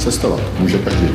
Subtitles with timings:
[0.00, 1.08] cestovat může každý.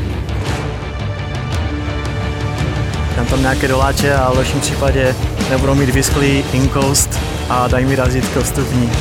[3.15, 5.15] Dám tam nějaké doláče a v lepším případě
[5.49, 7.19] nebudou mít vysklý inkoust
[7.49, 8.91] a dají mi razítko vstupní.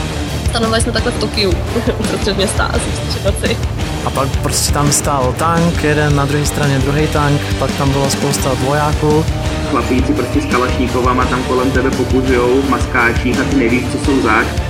[0.51, 1.53] Stanovali jsme takhle v Tokiu,
[1.99, 3.57] uprostřed města, asi.
[4.05, 8.11] A pak prostě tam stál tank, jeden na druhé straně druhý tank, pak tam bylo
[8.11, 9.25] spousta vojáků.
[9.71, 14.23] Chlapíci prostě s kalašníkovama tam kolem tebe pokuzujou v maskáčích a ty nevíš, co jsou
[14.23, 14.64] zač.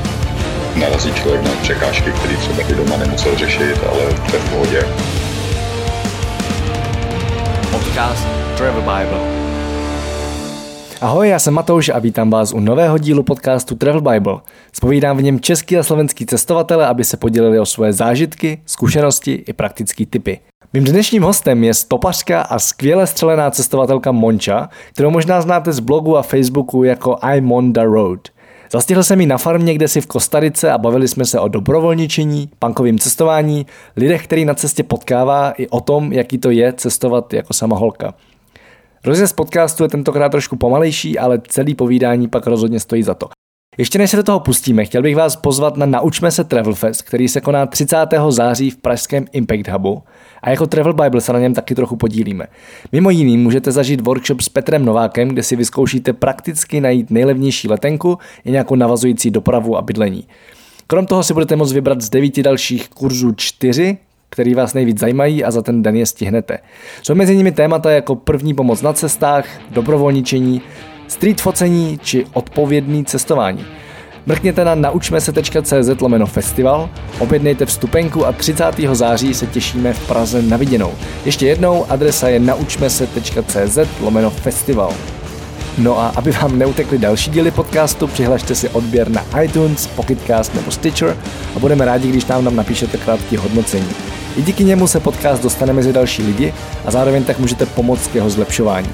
[0.80, 4.82] Narazí člověk na překážky, které třeba i doma nemusel řešit, ale to je v pohodě.
[7.70, 9.20] Podcast Travel Bible.
[11.00, 14.40] Ahoj, já jsem Matouš a vítám vás u nového dílu podcastu Travel Bible.
[14.72, 19.52] Spovídám v něm český a slovenský cestovatele, aby se podělili o svoje zážitky, zkušenosti i
[19.52, 20.40] praktické typy.
[20.72, 26.16] Mým dnešním hostem je stopařka a skvěle střelená cestovatelka Monča, kterou možná znáte z blogu
[26.16, 28.33] a Facebooku jako I'm on the road.
[28.72, 32.50] Zastihl jsem ji na farmě, kde si v Kostarice a bavili jsme se o dobrovolničení,
[32.58, 37.52] pankovém cestování, lidech, který na cestě potkává i o tom, jaký to je cestovat jako
[37.52, 38.14] sama holka.
[39.04, 43.26] Rozjezd podcastu je tentokrát trošku pomalejší, ale celý povídání pak rozhodně stojí za to.
[43.78, 47.02] Ještě než se do toho pustíme, chtěl bych vás pozvat na Naučme se Travel Fest,
[47.02, 47.96] který se koná 30.
[48.28, 50.02] září v pražském Impact Hubu
[50.42, 52.46] a jako Travel Bible se na něm taky trochu podílíme.
[52.92, 58.18] Mimo jiný můžete zažít workshop s Petrem Novákem, kde si vyzkoušíte prakticky najít nejlevnější letenku
[58.44, 60.24] i nějakou navazující dopravu a bydlení.
[60.86, 63.98] Krom toho si budete moct vybrat z devíti dalších kurzů čtyři,
[64.30, 66.58] který vás nejvíc zajímají a za ten den je stihnete.
[67.02, 70.62] Jsou mezi nimi témata jako první pomoc na cestách, dobrovolničení,
[71.08, 73.64] street focení či odpovědný cestování.
[74.26, 78.64] Mrkněte na naučmese.cz lomeno festival, objednejte vstupenku a 30.
[78.92, 80.92] září se těšíme v Praze na viděnou.
[81.24, 84.92] Ještě jednou, adresa je naučmese.cz lomeno festival.
[85.78, 90.70] No a aby vám neutekly další díly podcastu, přihlašte si odběr na iTunes, Pocketcast nebo
[90.70, 91.16] Stitcher
[91.56, 93.88] a budeme rádi, když nám, nám napíšete krátké hodnocení.
[94.36, 96.54] I díky němu se podcast dostane mezi další lidi
[96.84, 98.88] a zároveň tak můžete pomoct k jeho zlepšování.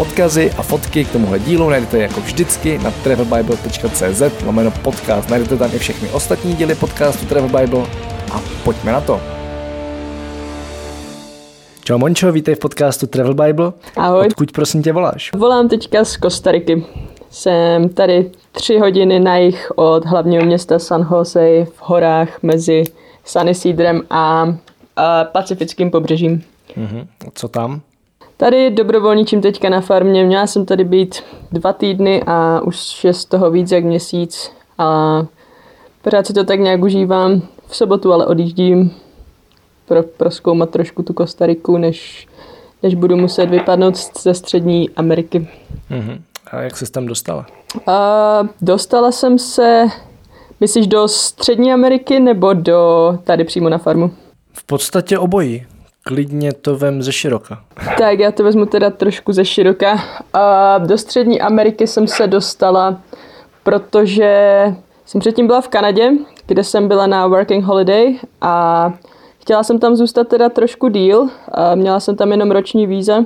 [0.00, 5.30] Odkazy a fotky k tomuhle dílu najdete jako vždycky na travelbible.cz lomeno podcast.
[5.30, 7.86] Najdete tam i všechny ostatní díly podcastu Travel Bible
[8.32, 9.20] a pojďme na to.
[11.84, 13.72] Čau Mončo, vítej v podcastu Travel Bible.
[13.96, 14.26] Ahoj.
[14.26, 15.30] Odkud prosím tě voláš?
[15.32, 16.84] Volám teďka z Kostariky.
[17.30, 22.84] Jsem tady tři hodiny na jich od hlavního města San Jose v horách mezi
[23.24, 24.54] San Isidrem a,
[24.96, 26.42] a pacifickým pobřežím.
[26.76, 27.06] Mhm.
[27.34, 27.80] Co tam?
[28.40, 30.24] Tady dobrovolničím teďka na farmě.
[30.24, 34.52] Měla jsem tady být dva týdny a už je z toho víc jak měsíc.
[34.78, 35.22] A
[36.02, 37.42] pořád si to tak nějak užívám.
[37.66, 38.94] V sobotu ale odjíždím
[39.86, 42.28] pro, proskoumat trošku tu Kostariku, než,
[42.82, 45.48] než budu muset vypadnout ze střední Ameriky.
[45.90, 46.22] Mhm.
[46.50, 47.46] A jak se tam dostala?
[47.86, 49.86] A dostala jsem se,
[50.60, 54.10] myslíš do střední Ameriky nebo do tady přímo na farmu?
[54.52, 55.66] V podstatě obojí.
[56.02, 57.64] Klidně to vem ze široka.
[57.98, 59.98] Tak já to vezmu teda trošku ze široka.
[60.78, 63.00] Do střední Ameriky jsem se dostala,
[63.62, 64.64] protože
[65.06, 66.10] jsem předtím byla v Kanadě,
[66.46, 68.92] kde jsem byla na working holiday a
[69.38, 71.28] chtěla jsem tam zůstat teda trošku díl.
[71.74, 73.24] Měla jsem tam jenom roční víza.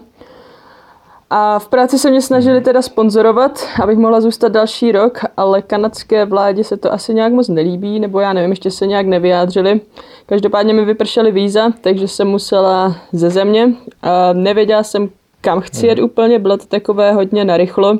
[1.30, 6.24] A v práci se mě snažili teda sponzorovat, abych mohla zůstat další rok, ale kanadské
[6.24, 9.80] vládě se to asi nějak moc nelíbí, nebo já nevím, ještě se nějak nevyjádřili.
[10.26, 13.74] Každopádně mi vypršely víza, takže jsem musela ze země.
[14.02, 15.08] A nevěděla jsem,
[15.40, 17.98] kam chci jet úplně, bylo to takové hodně narychlo,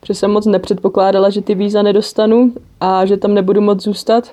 [0.00, 4.30] protože jsem moc nepředpokládala, že ty víza nedostanu a že tam nebudu moc zůstat.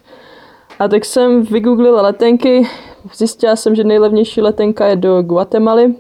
[0.80, 2.68] A tak jsem vygooglila letenky,
[3.16, 5.94] zjistila jsem, že nejlevnější letenka je do Guatemaly,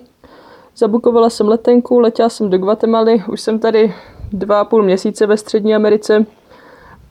[0.77, 3.93] Zabukovala jsem letenku, letěla jsem do Guatemaly, už jsem tady
[4.31, 6.25] dva a půl měsíce ve Střední Americe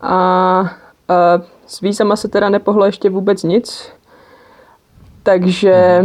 [0.00, 0.14] a,
[1.08, 3.88] a s vízama se teda nepohlo ještě vůbec nic.
[5.22, 6.04] Takže,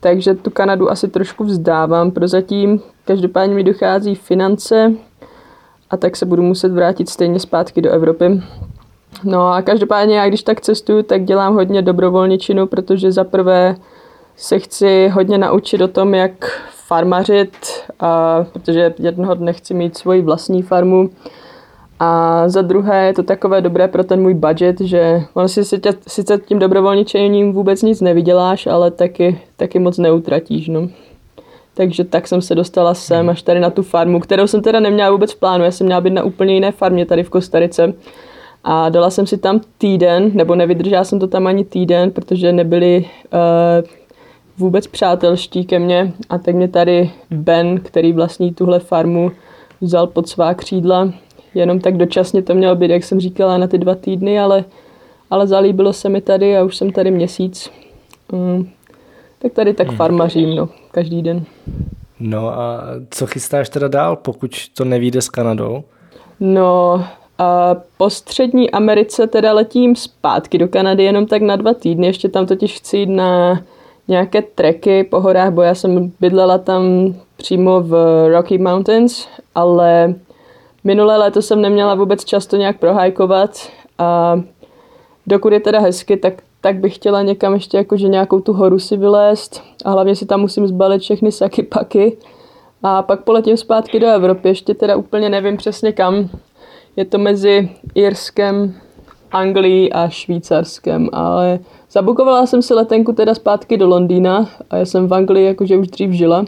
[0.00, 2.80] takže tu Kanadu asi trošku vzdávám prozatím.
[3.04, 4.92] Každopádně mi dochází finance
[5.90, 8.42] a tak se budu muset vrátit stejně zpátky do Evropy.
[9.24, 13.76] No a každopádně já když tak cestuju, tak dělám hodně dobrovolničinu, protože za prvé
[14.36, 16.32] se chci hodně naučit o tom, jak
[16.86, 17.56] farmařit,
[18.00, 21.10] a, protože jednoho dne chci mít svoji vlastní farmu.
[22.00, 25.64] A za druhé je to takové dobré pro ten můj budget, že on si
[26.08, 30.68] sice tím dobrovolničením vůbec nic nevyděláš, ale taky, taky moc neutratíš.
[30.68, 30.88] No.
[31.74, 35.10] Takže tak jsem se dostala sem až tady na tu farmu, kterou jsem teda neměla
[35.10, 35.64] vůbec v plánu.
[35.64, 37.94] Já jsem měla být na úplně jiné farmě tady v Kostarice.
[38.64, 43.04] A dala jsem si tam týden, nebo nevydržela jsem to tam ani týden, protože nebyli
[43.32, 43.88] uh,
[44.58, 49.32] vůbec přátelští ke mně a tak mě tady Ben, který vlastní tuhle farmu,
[49.80, 51.12] vzal pod svá křídla.
[51.54, 54.64] Jenom tak dočasně to mělo být, jak jsem říkala, na ty dva týdny, ale,
[55.30, 57.70] ale zalíbilo se mi tady a už jsem tady měsíc.
[58.32, 58.68] Mm.
[59.38, 59.96] tak tady tak Hmm.
[59.96, 61.44] farmařím, no, každý den.
[62.20, 65.84] No a co chystáš teda dál, pokud to nevíde s Kanadou?
[66.40, 67.04] No,
[67.38, 72.28] a po střední Americe teda letím zpátky do Kanady jenom tak na dva týdny, ještě
[72.28, 73.60] tam totiž chci jít na
[74.08, 77.94] nějaké treky po horách, bo já jsem bydlela tam přímo v
[78.28, 80.14] Rocky Mountains, ale
[80.84, 83.50] minulé léto jsem neměla vůbec čas to nějak prohajkovat
[83.98, 84.40] a
[85.26, 88.96] dokud je teda hezky, tak, tak bych chtěla někam ještě jakože nějakou tu horu si
[88.96, 92.16] vylézt a hlavně si tam musím zbalit všechny saky paky
[92.82, 96.28] a pak poletím zpátky do Evropy, ještě teda úplně nevím přesně kam.
[96.96, 98.74] Je to mezi Irskem,
[99.32, 101.58] Anglií a Švýcarskem, ale
[101.90, 105.88] zabukovala jsem si letenku teda zpátky do Londýna a já jsem v Anglii jakože už
[105.88, 106.44] dřív žila.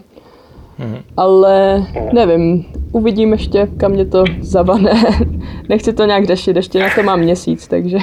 [1.16, 4.92] Ale nevím, uvidím ještě, kam mě to zavane.
[5.68, 7.98] Nechci to nějak řešit, ještě na to mám měsíc, takže...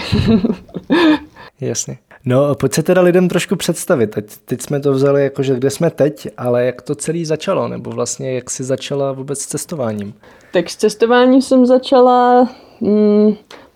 [1.61, 1.97] Jasně.
[2.25, 4.07] No, pojď se teda lidem trošku představit.
[4.07, 7.67] Teď, teď jsme to vzali jako, že kde jsme teď, ale jak to celé začalo,
[7.67, 10.13] nebo vlastně jak jsi začala vůbec s cestováním?
[10.53, 12.49] Tak s cestováním jsem začala,
[12.81, 13.35] mm,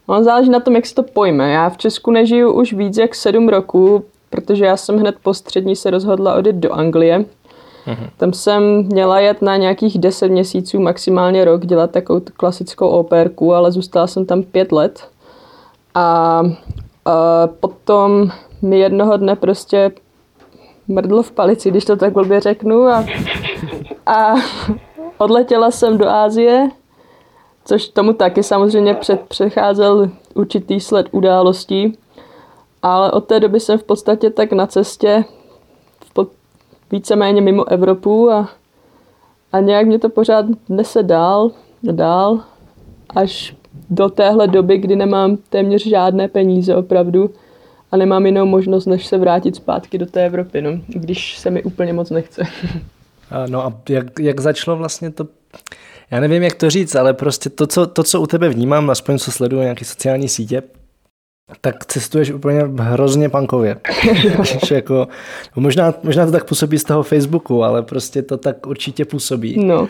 [0.09, 1.51] no, záleží na tom, jak se to pojme.
[1.51, 5.75] Já v Česku nežiju už víc jak sedm roků, protože já jsem hned po střední
[5.75, 7.25] se rozhodla odjet do Anglie.
[8.17, 13.71] Tam jsem měla jet na nějakých 10 měsíců, maximálně rok, dělat takovou klasickou operku, ale
[13.71, 15.07] zůstala jsem tam pět let.
[15.95, 16.43] A,
[17.05, 19.91] a potom mi jednoho dne prostě
[20.87, 22.87] mrdlo v palici, když to tak blbě řeknu.
[22.87, 23.05] A,
[24.05, 24.35] a
[25.17, 26.69] odletěla jsem do Ázie,
[27.69, 31.97] což tomu taky samozřejmě před, přecházel určitý sled událostí.
[32.81, 35.23] Ale od té doby jsem v podstatě tak na cestě
[36.91, 38.49] víceméně mimo Evropu a,
[39.51, 41.51] a nějak mě to pořád nese dál,
[41.83, 42.39] dál,
[43.15, 43.55] až
[43.89, 47.29] do téhle doby, kdy nemám téměř žádné peníze opravdu
[47.91, 51.63] a nemám jinou možnost, než se vrátit zpátky do té Evropy, no, když se mi
[51.63, 52.43] úplně moc nechce.
[53.47, 55.27] No a jak, jak začalo vlastně to,
[56.11, 59.17] já nevím, jak to říct, ale prostě to, co, to, co u tebe vnímám, aspoň
[59.17, 60.63] co sleduju nějaké sociální sítě,
[61.61, 63.77] tak cestuješ úplně hrozně punkově.
[64.65, 65.07] Že jako,
[65.55, 69.65] možná, možná to tak působí z toho Facebooku, ale prostě to tak určitě působí.
[69.65, 69.87] No.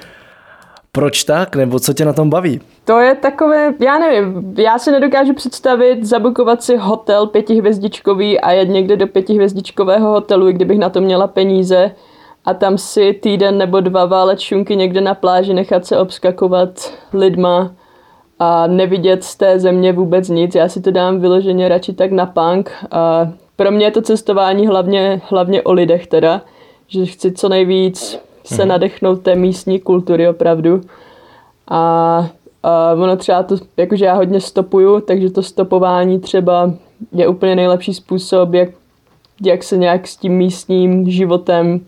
[0.91, 1.55] Proč tak?
[1.55, 2.61] Nebo co tě na tom baví?
[2.85, 8.69] To je takové, já nevím, já si nedokážu představit zabukovat si hotel pětihvězdičkový a jet
[8.69, 11.91] někde do pětihvězdičkového hotelu, i kdybych na to měla peníze
[12.45, 17.71] a tam si týden nebo dva válet šunky někde na pláži, nechat se obskakovat lidma
[18.39, 20.55] a nevidět z té země vůbec nic.
[20.55, 24.67] Já si to dám vyloženě radši tak na punk a pro mě je to cestování
[24.67, 26.41] hlavně, hlavně o lidech teda,
[26.87, 30.81] že chci co nejvíc se nadechnout té místní kultury opravdu.
[31.67, 32.29] A,
[32.63, 36.73] a ono třeba to, jakože já hodně stopuju, takže to stopování třeba
[37.11, 38.69] je úplně nejlepší způsob, jak,
[39.45, 41.81] jak se nějak s tím místním životem,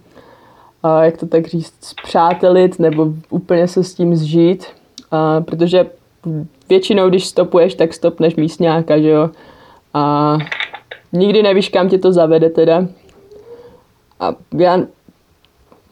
[0.84, 4.66] a jak to tak říct, zpřátelit nebo úplně se s tím zžít.
[5.12, 5.86] A, protože
[6.70, 9.30] většinou, když stopuješ, tak stopneš místňáka, že jo.
[9.94, 10.38] A
[11.14, 12.88] nikdy nevíš, kam tě to zavede teda.
[14.20, 14.80] A já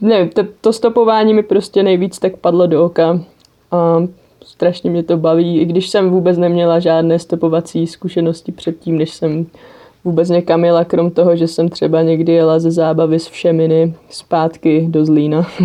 [0.02, 3.20] nevím, to, to stopování mi prostě nejvíc tak padlo do oka.
[3.72, 4.04] A
[4.44, 9.46] strašně mě to baví, i když jsem vůbec neměla žádné stopovací zkušenosti předtím, než jsem
[10.04, 14.86] vůbec někam jela, krom toho, že jsem třeba někdy jela ze zábavy z Všeminy zpátky
[14.90, 15.48] do Zlína.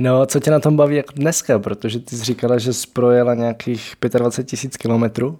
[0.00, 3.34] No, co tě na tom baví jako dneska, protože ty jsi říkala, že jsi projela
[3.34, 5.38] nějakých 25 tisíc kilometrů.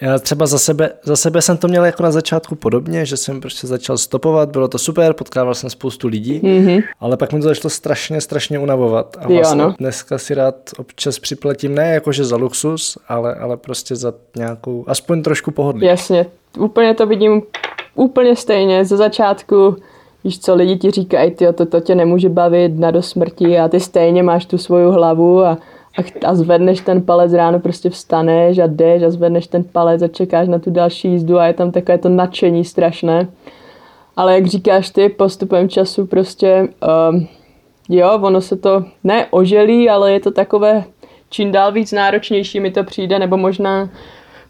[0.00, 3.40] Já třeba za sebe, za sebe jsem to měl jako na začátku podobně, že jsem
[3.40, 6.82] prostě začal stopovat, bylo to super, potkával jsem spoustu lidí, mm-hmm.
[7.00, 9.16] ale pak mi to začalo strašně, strašně unavovat.
[9.20, 9.74] A Jo, vlastně no.
[9.78, 15.22] dneska si rád občas připlatím, ne jakože za luxus, ale, ale prostě za nějakou, aspoň
[15.22, 15.86] trošku pohodlí.
[15.86, 16.26] Jasně,
[16.58, 17.42] úplně to vidím
[17.94, 18.84] úplně stejně.
[18.84, 19.76] Ze začátku,
[20.24, 23.68] víš co, lidi ti říkají, ty to, to tě nemůže bavit na do smrti a
[23.68, 25.58] ty stejně máš tu svoju hlavu a,
[25.98, 30.08] a, a zvedneš ten palec ráno, prostě vstaneš a jdeš a zvedneš ten palec a
[30.08, 33.28] čekáš na tu další jízdu a je tam takové to nadšení strašné.
[34.16, 36.68] Ale jak říkáš ty, postupem času prostě,
[37.10, 37.28] um,
[37.88, 40.84] jo, ono se to ne oželí, ale je to takové
[41.30, 43.88] čím dál víc náročnější mi to přijde, nebo možná,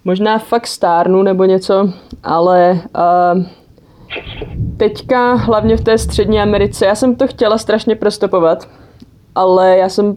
[0.04, 1.92] možná fakt stárnu nebo něco,
[2.22, 3.42] ale uh,
[4.76, 8.68] teďka hlavně v té střední Americe, já jsem to chtěla strašně prostopovat,
[9.34, 10.16] ale já jsem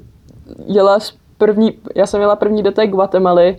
[0.66, 1.00] jela
[1.38, 3.58] první, já jsem jela první do té Guatemaly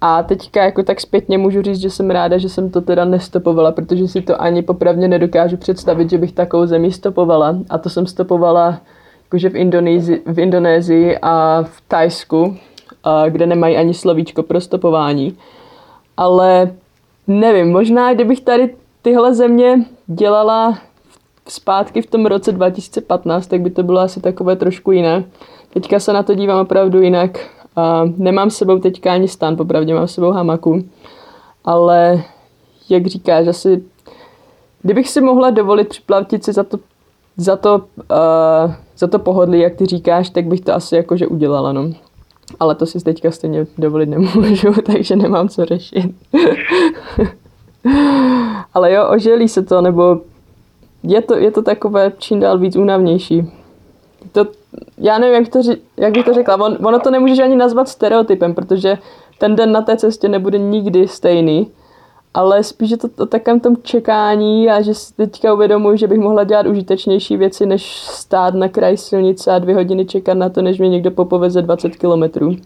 [0.00, 3.72] a teďka jako tak zpětně můžu říct, že jsem ráda, že jsem to teda nestopovala,
[3.72, 7.56] protože si to ani popravdě nedokážu představit, že bych takovou zemi stopovala.
[7.70, 8.80] A to jsem stopovala
[9.24, 12.56] jakože v, Indonési, v Indonésii a v Tajsku,
[13.04, 15.36] a kde nemají ani slovíčko pro stopování.
[16.16, 16.72] Ale
[17.26, 20.78] nevím, možná kdybych tady tyhle země dělala
[21.48, 25.24] zpátky v tom roce 2015, tak by to bylo asi takové trošku jiné.
[25.74, 27.38] Teďka se na to dívám opravdu jinak.
[27.76, 30.84] A nemám s sebou teďka ani stan, popravdě mám s sebou hamaku.
[31.64, 32.24] Ale
[32.88, 33.84] jak říkáš, asi
[34.82, 36.78] kdybych si mohla dovolit připlatit si za to,
[37.36, 41.72] za to, uh, za to pohodlí, jak ty říkáš, tak bych to asi jakože udělala,
[41.72, 41.90] no.
[42.60, 46.14] Ale to si teďka stejně dovolit nemůžu, takže nemám co řešit.
[48.74, 50.20] Ale jo, oželí se to, nebo
[51.02, 53.59] je to, je to takové čím dál víc únavnější.
[54.32, 54.46] To,
[54.98, 55.60] já nevím, jak, to,
[55.96, 56.54] jak bych to řekla.
[56.54, 58.98] On, ono to nemůžeš ani nazvat stereotypem, protože
[59.38, 61.70] ten den na té cestě nebude nikdy stejný.
[62.34, 66.18] Ale spíš je to o takovém tom čekání a že si teďka uvědomuji, že bych
[66.18, 70.62] mohla dělat užitečnější věci, než stát na kraj silnice a dvě hodiny čekat na to,
[70.62, 72.56] než mě někdo popoveze 20 kilometrů.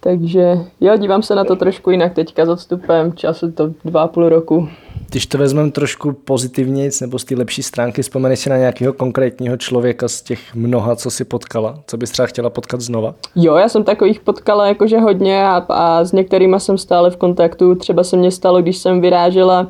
[0.00, 4.06] Takže jo, dívám se na to trošku jinak teďka s odstupem času, to dva a
[4.06, 4.68] půl roku.
[5.10, 9.56] Když to vezmeme trošku pozitivně, nebo z té lepší stránky, vzpomeneš si na nějakého konkrétního
[9.56, 11.78] člověka z těch mnoha, co si potkala?
[11.86, 13.14] Co bys třeba chtěla potkat znova?
[13.36, 17.74] Jo, já jsem takových potkala jakože hodně a, a s některými jsem stále v kontaktu.
[17.74, 19.66] Třeba se mně stalo, když jsem vyrážela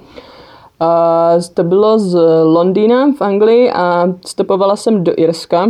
[0.81, 5.69] a to bylo z Londýna v Anglii a stopovala jsem do Irska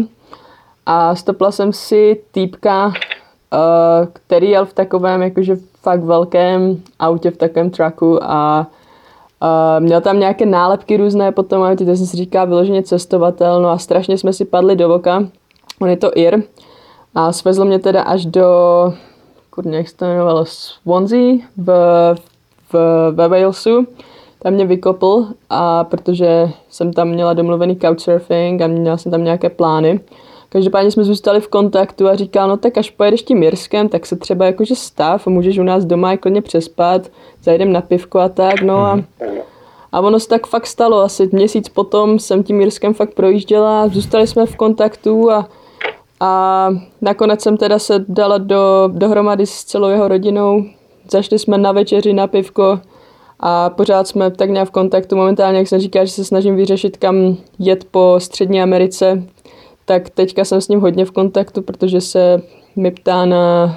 [0.87, 2.93] a stopla jsem si týpka,
[4.13, 8.67] který jel v takovém jakože fakt velkém autě, v takovém trucku a
[9.43, 13.69] Uh, měl tam nějaké nálepky různé potom, a teď jsem si říká vyloženě cestovatel, no
[13.69, 15.25] a strašně jsme si padli do voka.
[15.81, 16.43] On je to Ir
[17.15, 18.45] a svezl mě teda až do,
[19.51, 21.69] kurně, jak se to jmenovalo, Swansea v,
[22.73, 22.75] v,
[23.11, 23.87] ve Walesu.
[24.43, 29.51] Tam mě vykopl, a protože jsem tam měla domluvený couchsurfing a měla jsem tam nějaké
[29.51, 30.01] plány.
[30.49, 34.17] Každopádně jsme zůstali v kontaktu a říkal, no tak až pojedeš tím Jirskem, tak se
[34.17, 37.11] třeba jakože stav, můžeš u nás doma jako přespat,
[37.43, 39.01] zajdem na pivko a tak, no a,
[39.93, 44.27] a ono se tak fakt stalo, asi měsíc potom jsem tím Jirskem fakt projížděla, zůstali
[44.27, 45.49] jsme v kontaktu a,
[46.21, 50.65] a nakonec jsem teda se dala do, dohromady s celou jeho rodinou,
[51.11, 52.81] zašli jsme na večeři, na pivko,
[53.41, 55.17] a pořád jsme tak nějak v kontaktu.
[55.17, 59.23] Momentálně, jak jsem říkal, že se snažím vyřešit, kam jet po Střední Americe,
[59.87, 62.43] tak teďka jsem s ním hodně v kontaktu, protože se
[62.77, 63.77] mi ptá na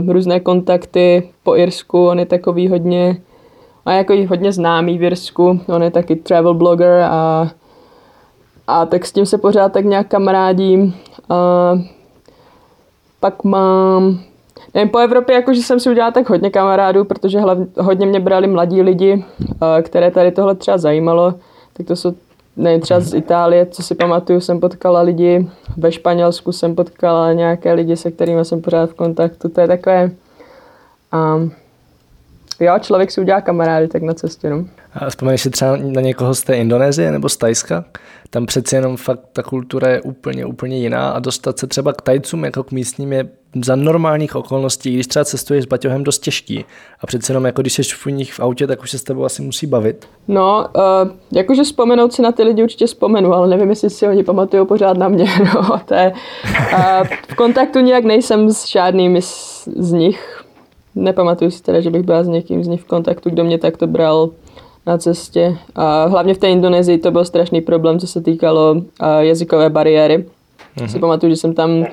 [0.00, 3.16] uh, různé kontakty po Irsku, on je takový hodně,
[3.86, 7.50] a jako hodně známý v Irsku, on je taky travel blogger a,
[8.66, 10.94] a tak s tím se pořád tak nějak kamarádím.
[11.28, 11.78] A
[13.20, 14.20] pak mám,
[14.74, 18.46] nevím, po Evropě jakože jsem si udělala tak hodně kamarádů, protože hlavně, hodně mě brali
[18.46, 21.34] mladí lidi, uh, které tady tohle třeba zajímalo,
[21.72, 22.14] tak to jsou
[22.56, 27.72] ne, třeba z Itálie, co si pamatuju, jsem potkala lidi, ve Španělsku jsem potkala nějaké
[27.72, 30.10] lidi, se kterými jsem pořád v kontaktu, to je takové,
[31.12, 31.52] um,
[32.60, 34.64] jo, člověk si udělá kamarády tak na cestě, no.
[34.94, 37.84] A vzpomeneš si třeba na někoho z té Indonésie nebo z Tajska?
[38.30, 42.02] Tam přeci jenom fakt ta kultura je úplně, úplně jiná a dostat se třeba k
[42.02, 43.28] Tajcům jako k místním je
[43.64, 46.64] za normálních okolností, když třeba cestuješ s baťohem dost těžký
[47.00, 49.24] a přeci jenom jako když jsi v nich v autě, tak už se s tebou
[49.24, 50.08] asi musí bavit.
[50.28, 50.82] No, uh,
[51.32, 54.96] jakože vzpomenout si na ty lidi určitě vzpomenu, ale nevím, jestli si oni pamatují pořád
[54.96, 55.24] na mě.
[55.54, 56.12] No, to je,
[56.72, 60.41] uh, v kontaktu nějak nejsem s žádnými z, z nich.
[60.94, 63.86] Nepamatuju si teda, že bych byla s někým z nich v kontaktu, kdo mě takto
[63.86, 64.30] bral
[64.86, 65.58] na cestě.
[65.74, 68.82] A hlavně v té Indonésii to byl strašný problém, co se týkalo
[69.20, 70.18] jazykové bariéry.
[70.76, 70.86] Mm-hmm.
[70.86, 71.86] Si pamatuju, že jsem tam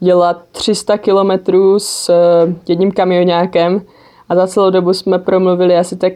[0.00, 3.82] jela 300 kilometrů s uh, jedním kamionákem
[4.28, 6.12] a za celou dobu jsme promluvili asi tak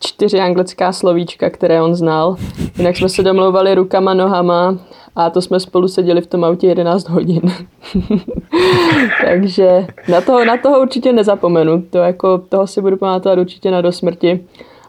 [0.00, 2.36] čtyři anglická slovíčka, které on znal.
[2.78, 4.78] Jinak jsme se domlouvali rukama, nohama
[5.18, 7.40] a to jsme spolu seděli v tom autě 11 hodin.
[9.24, 11.82] Takže na toho, na toho určitě nezapomenu.
[11.90, 14.44] To jako, toho si budu pamatovat určitě na dosmrti.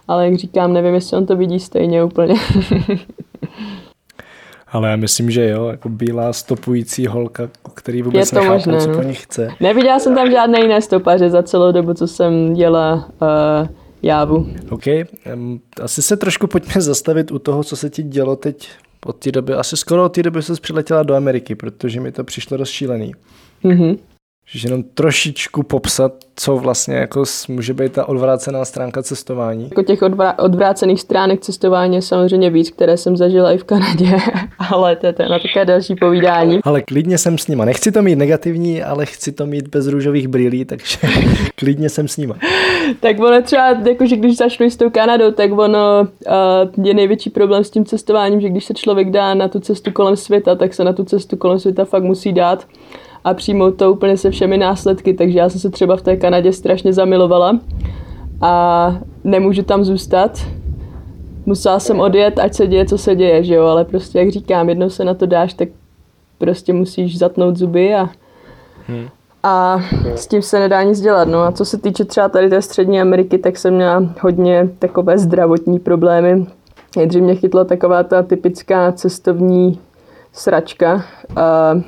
[0.07, 2.35] Ale jak říkám, nevím, jestli on to vidí stejně úplně.
[4.71, 8.79] Ale já myslím, že jo, jako bílá stopující holka, který vůbec je to nechápu, možné,
[8.79, 8.95] co no.
[8.95, 9.49] po ní chce.
[9.59, 13.67] Neviděla jsem tam žádné jiné stopaře za celou dobu, co jsem děla uh,
[14.01, 14.47] jávu.
[14.69, 14.83] OK,
[15.33, 18.69] um, asi se trošku pojďme zastavit u toho, co se ti dělo teď
[19.05, 19.53] od té doby.
[19.53, 23.15] Asi skoro od té doby se přiletěla do Ameriky, protože mi to přišlo rozšílený.
[23.63, 23.97] Mm-hmm.
[24.51, 29.63] Že jenom trošičku popsat, co vlastně jako může být ta odvrácená stránka cestování.
[29.63, 34.17] Jako těch odvrá- odvrácených stránek cestování je samozřejmě víc, které jsem zažila i v Kanadě,
[34.71, 36.59] ale to je na také další povídání.
[36.63, 37.65] Ale klidně jsem s nima.
[37.65, 40.97] Nechci to mít negativní, ale chci to mít bez růžových brýlí, takže
[41.55, 42.35] klidně jsem s nima.
[42.99, 46.07] tak ono třeba, jakože když začnu s tou Kanadou, tak ono
[46.77, 49.91] uh, je největší problém s tím cestováním, že když se člověk dá na tu cestu
[49.91, 52.65] kolem světa, tak se na tu cestu kolem světa fakt musí dát
[53.23, 56.53] a přijmout to úplně se všemi následky, takže já jsem se třeba v té Kanadě
[56.53, 57.59] strašně zamilovala
[58.41, 60.39] a nemůžu tam zůstat.
[61.45, 64.69] musela jsem odjet, ať se děje, co se děje, že jo, ale prostě jak říkám,
[64.69, 65.69] jednou se na to dáš, tak
[66.37, 68.09] prostě musíš zatnout zuby a,
[68.87, 69.07] hmm.
[69.43, 69.81] a
[70.15, 71.27] s tím se nedá nic dělat.
[71.27, 75.17] No a co se týče třeba tady té střední Ameriky, tak jsem měla hodně takové
[75.17, 76.45] zdravotní problémy.
[76.97, 79.79] Nejdřív mě chytla taková ta typická cestovní
[80.33, 81.03] sračka,
[81.35, 81.81] a,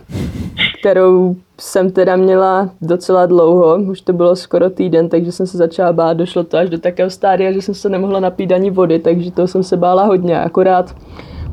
[0.81, 5.93] kterou jsem teda měla docela dlouho, už to bylo skoro týden, takže jsem se začala
[5.93, 9.31] bát, došlo to až do takého stádia, že jsem se nemohla napít ani vody, takže
[9.31, 10.95] to jsem se bála hodně, akorát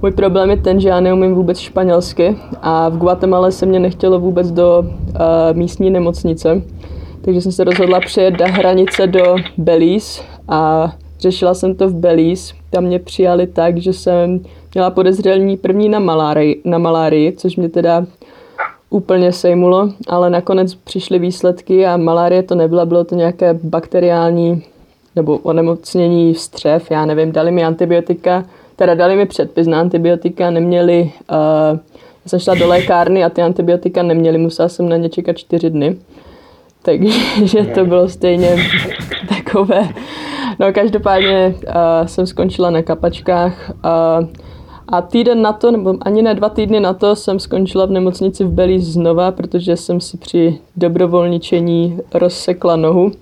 [0.03, 4.21] můj problém je ten, že já neumím vůbec španělsky a v Guatemala se mě nechtělo
[4.21, 5.17] vůbec do uh,
[5.53, 6.63] místní nemocnice,
[7.21, 12.55] takže jsem se rozhodla přejet do hranice do Belize a řešila jsem to v Belize.
[12.71, 14.41] Tam mě přijali tak, že jsem
[14.75, 18.07] měla podezření první na malárii, na malárii což mě teda
[18.91, 24.63] úplně sejmulo, ale nakonec přišly výsledky a malárie to nebyla, bylo to nějaké bakteriální
[25.17, 28.45] nebo onemocnění střev, já nevím, dali mi antibiotika,
[28.77, 31.79] teda dali mi předpis na antibiotika, neměli, uh,
[32.25, 35.71] já jsem šla do lékárny a ty antibiotika neměli, musela jsem na ně čekat čtyři
[35.71, 35.97] dny.
[36.83, 38.57] Takže to bylo stejně
[39.29, 39.89] takové.
[40.59, 43.71] No každopádně uh, jsem skončila na kapačkách.
[43.71, 44.48] Uh,
[44.89, 48.45] a týden na to, nebo ani ne dva týdny na to, jsem skončila v nemocnici
[48.45, 53.13] v Belize znova, protože jsem si při dobrovolničení rozsekla nohu.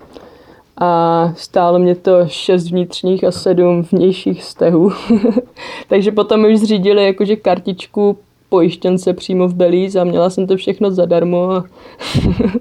[0.81, 4.93] A stálo mě to šest vnitřních a sedm vnějších stehů.
[5.89, 8.19] Takže potom už zřídili jakože kartičku
[8.49, 11.51] pojištěnce přímo v Belize a měla jsem to všechno zadarmo.
[11.51, 11.65] A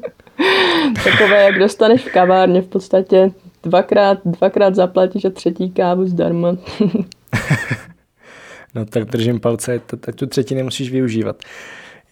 [1.04, 3.32] Takové, jak dostaneš v kavárně v podstatě.
[3.64, 6.58] Dvakrát, dvakrát zaplatíš a třetí kávu zdarma.
[8.76, 11.36] No tak držím palce, tak tu třetí nemusíš využívat.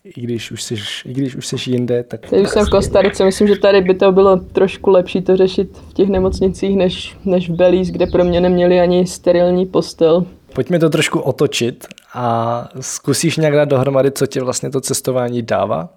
[0.05, 2.29] I když už jsi, i když už jsi jinde, tak...
[2.29, 5.77] Teď už jsem v Kostarice, myslím, že tady by to bylo trošku lepší to řešit
[5.89, 10.26] v těch nemocnicích, než, než v Belize, kde pro mě neměli ani sterilní postel.
[10.54, 15.89] Pojďme to trošku otočit a zkusíš nějak dát dohromady, co ti vlastně to cestování dává?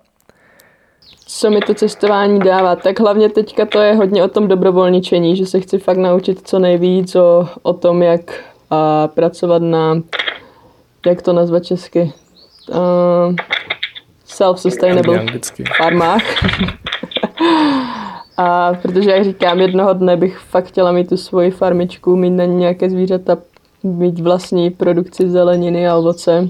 [1.27, 2.77] Co mi to cestování dává?
[2.77, 6.59] Tak hlavně teďka to je hodně o tom dobrovolničení, že se chci fakt naučit co
[6.59, 10.03] nejvíc o, o tom, jak a, pracovat na
[11.07, 12.13] jak to nazvat česky,
[12.69, 13.35] uh,
[14.27, 15.27] self-sustainable
[15.79, 16.23] farmách.
[18.37, 22.45] a protože, jak říkám, jednoho dne bych fakt chtěla mít tu svoji farmičku, mít na
[22.45, 23.39] ní nějaké zvířata,
[23.83, 26.49] mít vlastní produkci zeleniny a ovoce.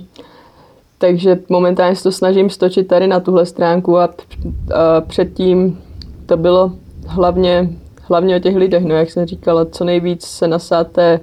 [0.99, 5.83] Takže momentálně se to snažím stočit tady na tuhle stránku a, a předtím
[6.27, 6.73] to bylo
[7.07, 7.71] hlavně,
[8.03, 11.21] hlavně o těch lidech, no jak jsem říkala, co nejvíc se nasáté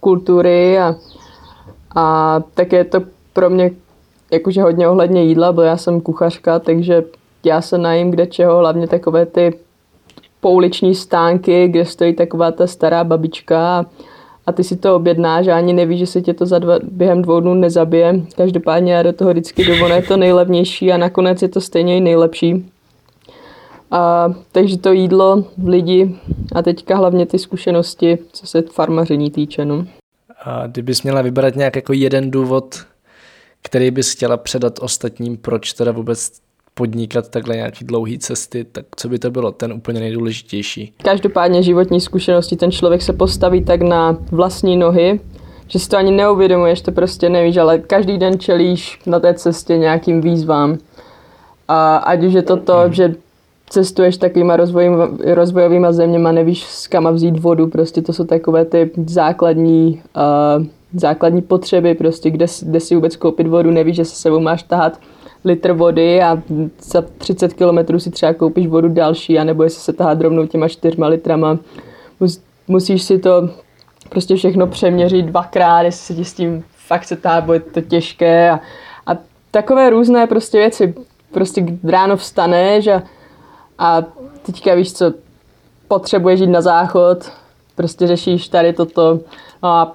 [0.00, 0.94] kultury a
[1.94, 3.00] a tak je to
[3.32, 3.70] pro mě
[4.32, 7.04] jakože hodně ohledně jídla, bo já jsem kuchařka, takže
[7.44, 9.58] já se najím kde čeho, hlavně takové ty
[10.40, 13.86] pouliční stánky, kde stojí taková ta stará babička
[14.46, 17.22] a, ty si to objednáš a ani nevíš, že se tě to za dva, během
[17.22, 18.20] dvou dnů nezabije.
[18.36, 22.00] Každopádně já do toho vždycky jdu, je to nejlevnější a nakonec je to stejně i
[22.00, 22.70] nejlepší.
[23.90, 26.16] A, takže to jídlo, lidi
[26.54, 29.64] a teďka hlavně ty zkušenosti, co se farmaření týče.
[29.64, 29.84] No.
[30.44, 32.84] A kdybys měla vybrat nějak jako jeden důvod,
[33.62, 36.32] který bys chtěla předat ostatním, proč teda vůbec
[36.74, 40.92] podnikat takhle nějaký dlouhý cesty, tak co by to bylo, ten úplně nejdůležitější?
[41.02, 45.20] Každopádně životní zkušenosti, ten člověk se postaví tak na vlastní nohy,
[45.68, 49.78] že si to ani neuvědomuješ, to prostě nevíš, ale každý den čelíš na té cestě
[49.78, 50.78] nějakým výzvám.
[51.68, 52.92] A ať už je to to, hmm.
[52.92, 53.14] že
[53.70, 54.56] cestuješ takovýma
[55.24, 60.02] rozvojovýma zeměma, nevíš s kama vzít vodu, prostě to jsou takové ty základní,
[60.58, 64.62] uh, základní potřeby, prostě kde, kde si vůbec koupit vodu, nevíš, že se sebou máš
[64.62, 64.98] tahat
[65.44, 66.42] litr vody a
[66.82, 71.06] za 30 km si třeba koupíš vodu další, anebo jestli se tahat rovnou těma čtyřma
[71.06, 71.58] litrama.
[72.20, 73.48] Mus, musíš si to
[74.08, 78.50] prostě všechno přeměřit dvakrát, jestli se ti s tím fakt se tahá, bude to těžké
[78.50, 78.60] a,
[79.06, 79.16] a
[79.50, 80.94] takové různé prostě věci.
[81.32, 83.02] Prostě ráno vstaneš a
[83.78, 84.02] a
[84.46, 85.12] teďka víš co,
[85.88, 87.32] potřebuješ jít na záchod,
[87.76, 89.20] prostě řešíš tady toto
[89.62, 89.92] a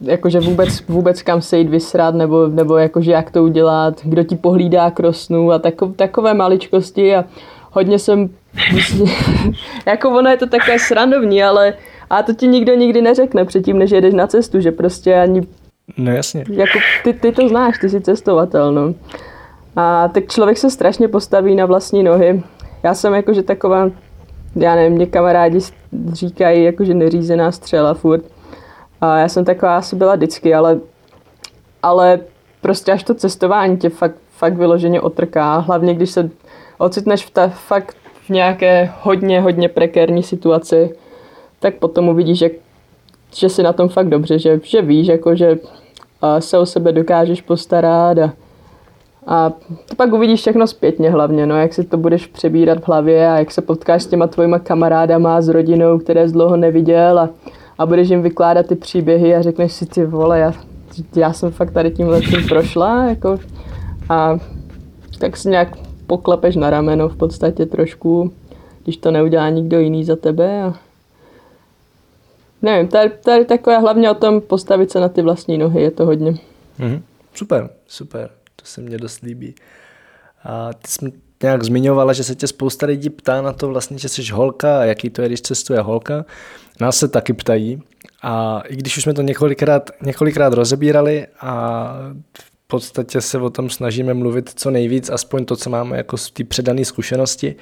[0.00, 4.36] jakože vůbec, vůbec kam se jít vysrat, nebo, nebo jakože jak to udělat, kdo ti
[4.36, 7.24] pohlídá krosnu a tako, takové maličkosti a
[7.70, 8.30] hodně jsem,
[9.86, 11.74] jako ono je to také srandovní, ale
[12.10, 15.46] a to ti nikdo nikdy neřekne předtím, než jedeš na cestu, že prostě ani
[15.96, 16.44] No jasně.
[16.50, 18.94] Jako ty, ty to znáš, ty jsi cestovatel, no.
[19.76, 22.42] A tak člověk se strašně postaví na vlastní nohy
[22.82, 23.90] já jsem jakože taková,
[24.56, 25.58] já nevím, mě kamarádi
[26.12, 28.24] říkají jakože neřízená střela furt.
[29.00, 30.80] A já jsem taková asi byla vždycky, ale,
[31.82, 32.20] ale
[32.60, 35.58] prostě až to cestování tě fakt, fakt vyloženě otrká.
[35.58, 36.30] Hlavně když se
[36.78, 40.94] ocitneš v ta, fakt v nějaké hodně, hodně prekérní situaci,
[41.60, 42.52] tak potom uvidíš, jak
[43.34, 45.58] že si na tom fakt dobře, že, že víš, jako, že
[46.38, 48.32] se o sebe dokážeš postarat a,
[49.26, 49.50] a
[49.88, 53.38] to pak uvidíš všechno zpětně hlavně, no, jak si to budeš přebírat v hlavě a
[53.38, 57.30] jak se potkáš s těma tvojima kamarádama, s rodinou, které jsi dlouho neviděl a,
[57.78, 60.52] a budeš jim vykládat ty příběhy a řekneš si ty vole, já,
[61.16, 63.38] já jsem fakt tady tímhle tím prošla, jako,
[64.08, 64.38] a
[65.18, 68.32] tak si nějak poklepeš na rameno v podstatě trošku,
[68.82, 70.74] když to neudělá nikdo jiný za tebe a
[72.62, 76.06] nevím, tady, tady takové hlavně o tom postavit se na ty vlastní nohy, je to
[76.06, 76.30] hodně.
[76.30, 77.02] Mm-hmm.
[77.34, 79.54] Super, super, to se mně dost líbí.
[80.44, 81.12] A ty jsi
[81.42, 84.84] nějak zmiňovala, že se tě spousta lidí ptá na to vlastně, že jsi holka a
[84.84, 86.24] jaký to je, když cestuje holka.
[86.80, 87.82] Nás se taky ptají
[88.22, 91.94] a i když už jsme to několikrát, několikrát rozebírali a
[92.38, 96.30] v podstatě se o tom snažíme mluvit co nejvíc, aspoň to, co máme jako z
[96.30, 97.56] té předané zkušenosti,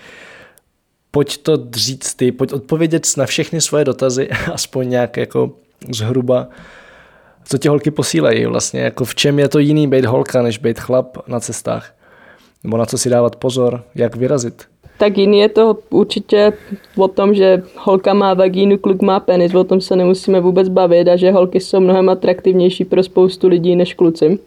[1.10, 5.56] pojď to říct ty, pojď odpovědět na všechny svoje dotazy, aspoň nějak jako
[5.94, 6.48] zhruba,
[7.44, 10.80] co ti holky posílají vlastně, jako v čem je to jiný být holka, než být
[10.80, 11.94] chlap na cestách,
[12.64, 14.62] nebo na co si dávat pozor, jak vyrazit.
[14.98, 16.52] Tak jiný je to určitě
[16.96, 21.08] o tom, že holka má vagínu, kluk má penis, o tom se nemusíme vůbec bavit
[21.08, 24.38] a že holky jsou mnohem atraktivnější pro spoustu lidí než kluci.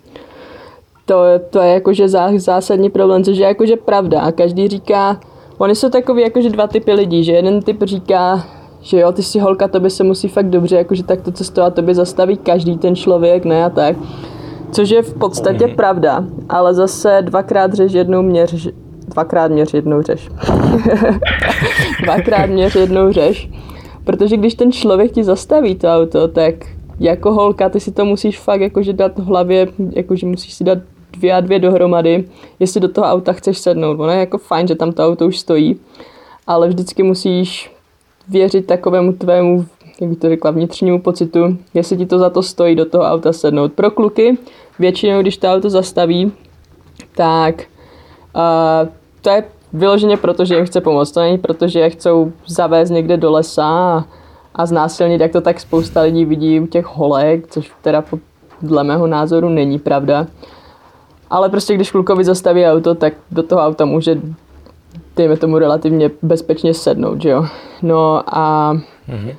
[1.06, 4.21] To, to je jakože zásadní problém, což je jakože pravda.
[4.21, 5.19] A každý říká,
[5.58, 8.47] Oni jsou takový jakože dva typy lidí, že jeden typ říká,
[8.83, 11.95] že jo, ty jsi holka, tobě se musí fakt dobře, jakože tak to cestovat tobě
[11.95, 13.95] zastaví každý ten člověk, ne a tak.
[14.71, 15.75] Což je v podstatě mm.
[15.75, 18.67] pravda, ale zase dvakrát řeš, jednou měř,
[19.07, 20.29] dvakrát měř, jednou řeš.
[22.03, 23.49] dvakrát měř, jednou řeš.
[24.03, 26.55] Protože když ten člověk ti zastaví to auto, tak
[26.99, 30.77] jako holka, ty si to musíš fakt jakože dát v hlavě, jakože musíš si dát
[31.11, 32.25] dvě a dvě dohromady,
[32.59, 33.99] jestli do toho auta chceš sednout.
[33.99, 35.79] Ono je jako fajn, že tam to auto už stojí,
[36.47, 37.72] ale vždycky musíš
[38.27, 39.65] věřit takovému tvému,
[40.01, 43.33] jak bych to řekla, vnitřnímu pocitu, jestli ti to za to stojí do toho auta
[43.33, 43.73] sednout.
[43.73, 44.38] Pro kluky
[44.79, 46.31] většinou, když to auto zastaví,
[47.15, 47.63] tak
[48.36, 48.89] uh,
[49.21, 51.12] to je vyloženě proto, že jim chce pomoct.
[51.12, 54.05] To není proto, že je chcou zavést někde do lesa a,
[54.55, 58.03] a znásilnit, jak to tak spousta lidí vidí u těch holek, což teda
[58.62, 60.27] dle mého názoru není pravda.
[61.29, 64.21] Ale prostě když klukovi zastaví auto, tak do toho auta může
[65.15, 67.45] dejme tomu relativně bezpečně sednout, že jo.
[67.82, 69.36] No a mm-hmm.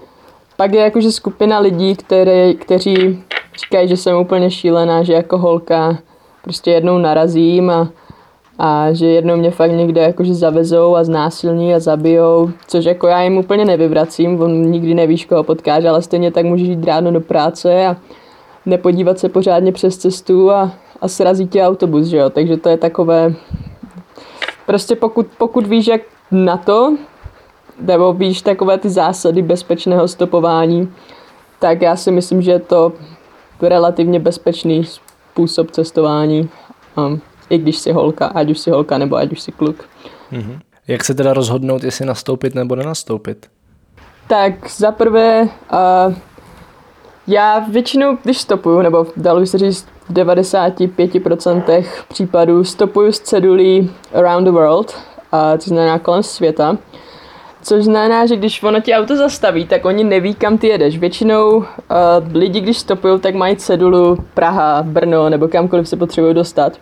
[0.56, 3.22] pak je jakože skupina lidí, které, kteří
[3.64, 5.98] říkají, že jsem úplně šílená, že jako holka
[6.42, 7.88] prostě jednou narazím a,
[8.58, 13.22] a že jednou mě fakt někde jakože zavezou a znásilní a zabijou, což jako já
[13.22, 17.20] jim úplně nevyvracím, on nikdy nevíš, koho potkáš, ale stejně tak můžeš jít ráno do
[17.20, 17.96] práce a
[18.66, 22.76] nepodívat se pořádně přes cestu a, a srazí tě autobus, že jo, takže to je
[22.76, 23.34] takové,
[24.66, 26.00] prostě pokud, pokud víš, jak
[26.30, 26.96] na to,
[27.80, 30.92] nebo víš takové ty zásady bezpečného stopování,
[31.58, 32.92] tak já si myslím, že je to
[33.62, 36.48] relativně bezpečný způsob cestování,
[36.96, 39.84] um, i když jsi holka, ať už jsi holka nebo ať už jsi kluk.
[40.32, 40.58] Mm-hmm.
[40.88, 43.46] Jak se teda rozhodnout, jestli nastoupit nebo nenastoupit?
[44.28, 46.14] Tak zaprvé uh,
[47.26, 53.90] já většinou, když stopuju, nebo dalo by se říct v 95% případů, stopuju z cedulí
[54.14, 54.94] around the world,
[55.32, 56.78] a to znamená kolem světa.
[57.62, 60.98] Což znamená, že když ono ti auto zastaví, tak oni neví, kam ty jedeš.
[60.98, 61.64] Většinou uh,
[62.34, 66.72] lidi, když stopují, tak mají cedulu Praha, Brno nebo kamkoliv se potřebují dostat.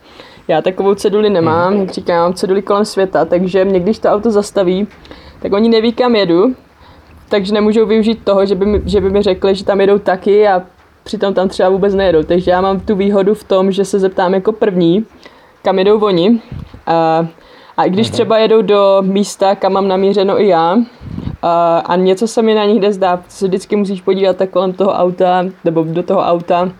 [0.48, 4.30] Já takovou ceduli nemám, jak říkám, mám ceduli kolem světa, takže mě, když to auto
[4.30, 4.88] zastaví,
[5.42, 6.54] tak oni neví, kam jedu,
[7.32, 10.48] takže nemůžou využít toho, že by, mi, že by mi řekli, že tam jedou taky
[10.48, 10.62] a
[11.04, 12.22] přitom tam třeba vůbec nejedou.
[12.22, 15.04] Takže já mám tu výhodu v tom, že se zeptám jako první,
[15.62, 16.40] kam jedou oni.
[16.86, 17.26] A,
[17.76, 18.12] a i když mhm.
[18.12, 20.76] třeba jedou do místa, kam mám namířeno i já,
[21.42, 24.72] a, a něco se mi na nich jde zdá, se vždycky musíš podívat tak kolem
[24.72, 26.70] toho auta, nebo do toho auta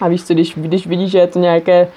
[0.00, 1.88] a víš co, když, když vidíš, že je to nějaké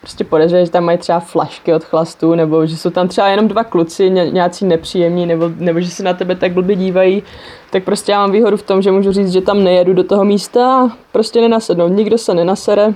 [0.00, 3.48] prostě podezřelé, že tam mají třeba flašky od chlastu, nebo že jsou tam třeba jenom
[3.48, 7.22] dva kluci, ně, nějací nepříjemní, nebo, nebo že se na tebe tak blbě dívají,
[7.70, 10.24] tak prostě já mám výhodu v tom, že můžu říct, že tam nejedu do toho
[10.24, 11.88] místa a prostě nenasednou.
[11.88, 12.94] Nikdo se nenasere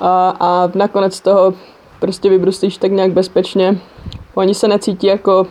[0.00, 1.54] a, a nakonec toho
[2.00, 3.78] prostě vybrustíš tak nějak bezpečně.
[4.34, 5.46] Oni se necítí jako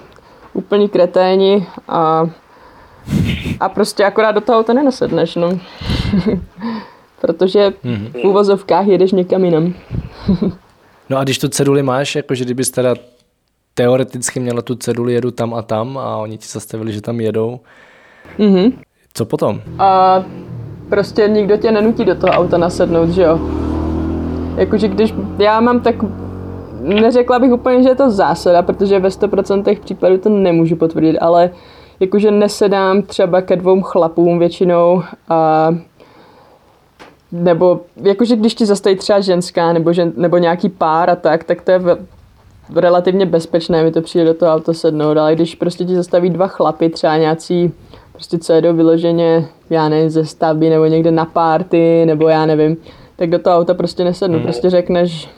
[0.54, 2.30] úplní kreténi a,
[3.60, 5.50] a prostě akorát do toho to nenasedneš, no.
[7.22, 7.74] Protože
[8.14, 9.74] v úvozovkách jedeš někam jinam.
[11.10, 12.96] No a když tu ceduli máš, jakože kdybys teda
[13.74, 17.60] teoreticky měla tu ceduli, jedu tam a tam a oni ti zastavili, že tam jedou,
[18.40, 18.74] mm-hmm.
[19.14, 19.62] co potom?
[19.80, 20.24] A
[20.90, 23.40] prostě nikdo tě nenutí do toho auta nasednout, že jo?
[24.58, 25.96] Jakože když já mám tak,
[26.82, 31.50] neřekla bych úplně, že je to zásada, protože ve 100% případů to nemůžu potvrdit, ale
[32.00, 35.70] jakože nesedám třeba ke dvou chlapům většinou a
[37.44, 41.62] nebo jakože když ti zastaví třeba ženská nebo, žen, nebo nějaký pár a tak, tak
[41.62, 41.98] to je v,
[42.76, 46.48] relativně bezpečné, mi to přijde do toho auto sednout, ale když prostě ti zastaví dva
[46.48, 47.74] chlapy, třeba nějací
[48.12, 52.78] prostě co jedou vyloženě, já nevím, ze stavby nebo někde na párty, nebo já nevím,
[53.16, 54.40] tak do toho auta prostě nesednu.
[54.40, 55.30] Prostě řekneš,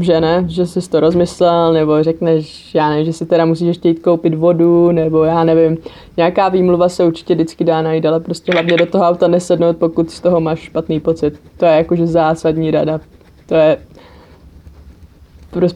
[0.00, 3.88] že ne, že jsi to rozmyslel, nebo řekneš, já nevím, že si teda musíš ještě
[3.88, 5.78] jít koupit vodu, nebo já nevím,
[6.16, 10.10] nějaká výmluva se určitě vždycky dá najít, ale prostě hlavně do toho auta nesednout, pokud
[10.10, 11.40] z toho máš špatný pocit.
[11.56, 13.00] To je jakože zásadní rada.
[13.46, 13.76] To je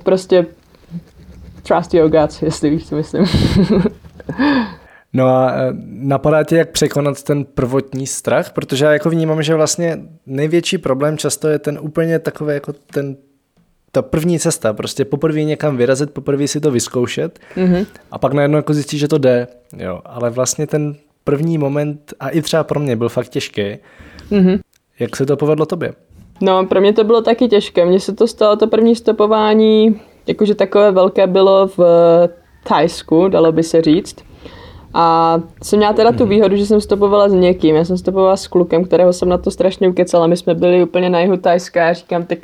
[0.04, 0.46] prostě
[1.62, 3.24] trust your guts, jestli víš, co myslím.
[5.12, 8.52] No a e, napadá tě, jak překonat ten prvotní strach?
[8.52, 13.16] Protože já jako vnímám, že vlastně největší problém často je ten úplně takový jako ten
[13.98, 17.87] ta první cesta, prostě poprvé někam vyrazit, poprvé si to vyzkoušet mm-hmm.
[18.11, 22.28] a pak najednou jako zjistit, že to jde, jo, ale vlastně ten první moment, a
[22.28, 23.62] i třeba pro mě byl fakt těžký,
[24.30, 24.58] mm-hmm.
[24.98, 25.92] jak se to povedlo tobě?
[26.40, 30.54] No, pro mě to bylo taky těžké, mně se to stalo to první stopování, jakože
[30.54, 31.78] takové velké bylo v
[32.64, 34.16] Thajsku, dalo by se říct,
[34.94, 36.28] a jsem měla teda tu mhm.
[36.28, 37.76] výhodu, že jsem stopovala s někým.
[37.76, 40.26] Já jsem stopovala s klukem, kterého jsem na to strašně ukecala.
[40.26, 42.38] My jsme byli úplně na jihu Tajska a říkám, tak,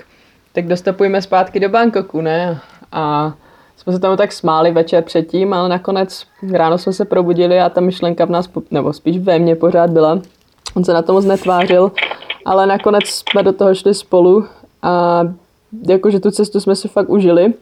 [0.55, 2.61] tak dostopujeme zpátky do Bangkoku, ne?
[2.93, 3.35] A
[3.77, 7.81] jsme se tam tak smáli večer předtím, ale nakonec ráno jsme se probudili a ta
[7.81, 10.21] myšlenka v nás, nebo spíš ve mně pořád byla.
[10.75, 11.93] On se na to moc netvářil,
[12.45, 14.45] ale nakonec jsme do toho šli spolu
[14.83, 15.23] a
[15.89, 17.55] jakože tu cestu jsme si fakt užili.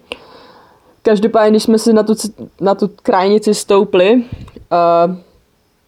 [1.03, 2.15] Každopádně, když jsme si na tu,
[2.61, 5.17] na tu krajnici stoupli, uh,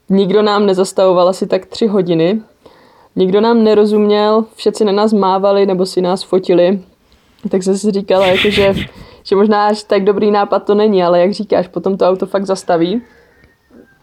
[0.08, 2.42] nikdo nám nezastavoval asi tak tři hodiny,
[3.16, 6.80] nikdo nám nerozuměl, všetci na nás mávali nebo si nás fotili,
[7.48, 8.74] tak jsem si říkala, jako, že,
[9.22, 12.46] že možná až tak dobrý nápad to není, ale jak říkáš, potom to auto fakt
[12.46, 13.02] zastaví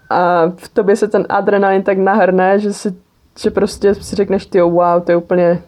[0.10, 2.96] a v tobě se ten adrenalin tak nahrne, že si
[3.40, 5.62] že prostě si řekneš, ty wow, to je úplně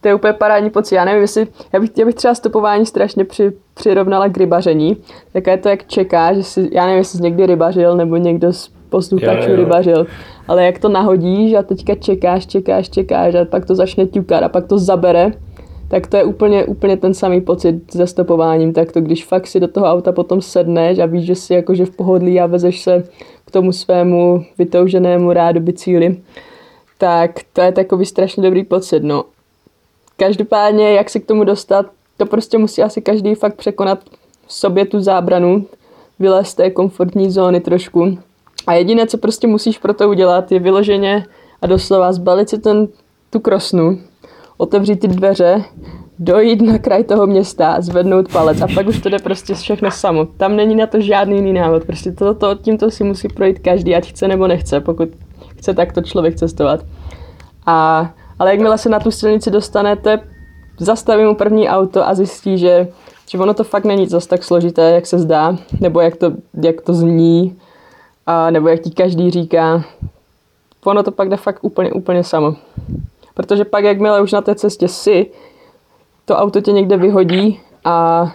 [0.00, 0.94] to je úplně parádní pocit.
[0.94, 4.96] Já nevím, jestli, já bych, já bych třeba stopování strašně při, přirovnala k rybaření.
[5.32, 8.52] Tak je to, jak čeká, že si, já nevím, jestli jsi někdy rybařil, nebo někdo
[8.52, 10.06] z posluchačů rybařil,
[10.48, 14.48] ale jak to nahodíš a teďka čekáš, čekáš, čekáš a pak to začne ťukat a
[14.48, 15.32] pak to zabere,
[15.88, 18.72] tak to je úplně, úplně ten samý pocit se stopováním.
[18.72, 21.86] Tak to, když fakt si do toho auta potom sedneš a víš, že jsi jakože
[21.86, 23.04] v pohodlí a vezeš se
[23.44, 26.20] k tomu svému vytouženému rádoby cíli,
[26.98, 29.02] tak to je takový strašně dobrý pocit.
[29.02, 29.24] No.
[30.16, 33.98] Každopádně, jak se k tomu dostat, to prostě musí asi každý fakt překonat
[34.46, 35.66] v sobě tu zábranu,
[36.18, 38.18] vylézt z té komfortní zóny trošku.
[38.66, 41.26] A jediné, co prostě musíš pro to udělat, je vyloženě
[41.62, 42.88] a doslova zbalit si ten,
[43.30, 43.98] tu krosnu,
[44.58, 45.64] otevřít ty dveře,
[46.18, 50.24] dojít na kraj toho města, zvednout palec a pak už to jde prostě všechno samo.
[50.24, 51.84] Tam není na to žádný jiný návod.
[51.84, 55.08] Prostě toto, tímto si musí projít každý, ať chce nebo nechce, pokud
[55.56, 56.80] chce takto člověk cestovat.
[57.66, 60.20] A ale jakmile se na tu silnici dostanete,
[60.78, 62.88] zastaví mu první auto a zjistí, že,
[63.30, 66.80] že ono to fakt není zas tak složité, jak se zdá, nebo jak to, jak
[66.80, 67.58] to zní,
[68.26, 69.84] a, nebo jak ti každý říká.
[70.84, 72.56] Ono to pak jde fakt úplně, úplně samo.
[73.38, 75.26] Protože pak, jakmile už na té cestě si,
[76.24, 78.26] to auto tě někde vyhodí a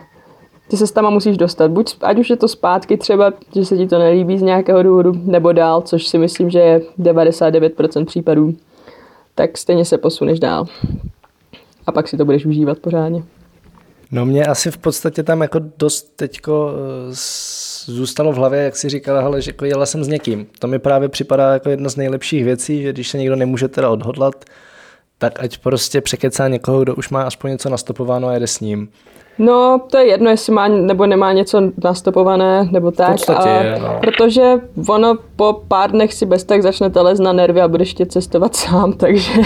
[0.68, 1.72] ty se tam musíš dostat.
[1.72, 5.14] Buď, ať už je to zpátky třeba, že se ti to nelíbí z nějakého důvodu,
[5.24, 8.54] nebo dál, což si myslím, že je 99% případů
[9.36, 10.66] tak stejně se posuneš dál.
[11.86, 13.24] A pak si to budeš užívat pořádně.
[14.12, 17.16] No mě asi v podstatě tam jako dost teďko eh,
[17.86, 20.48] zůstalo v hlavě, jak si říkala, hele, že jako jela jsem s někým.
[20.60, 23.90] To mi právě připadá jako jedna z nejlepších věcí, že když se někdo nemůže teda
[23.90, 24.46] odhodlat,
[25.24, 28.90] tak ať prostě překecá někoho, kdo už má aspoň něco nastopováno a jede s ním.
[29.38, 33.08] No, to je jedno, jestli má nebo nemá něco nastopované, nebo tak.
[33.08, 34.00] V podstatě a, je, no.
[34.02, 34.54] Protože
[34.90, 38.56] ono po pár dnech si bez tak začne lez na nervy a budeš tě cestovat
[38.56, 39.32] sám, takže...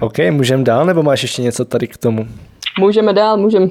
[0.00, 2.26] OK, můžeme dál, nebo máš ještě něco tady k tomu?
[2.78, 3.68] Můžeme dál, můžeme.